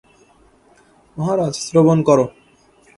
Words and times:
মহারাজ, 1.17 1.53
শ্রবণ 1.65 1.99
কর। 2.07 2.19